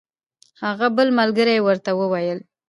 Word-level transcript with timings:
هغه 0.63 0.87
بل 0.97 1.07
ملګري 1.19 1.53
یې 1.57 1.65
ورته 1.67 1.91
وویل. 1.99 2.39